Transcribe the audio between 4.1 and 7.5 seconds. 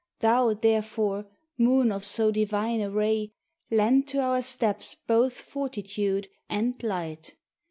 our steps both fortitude and light!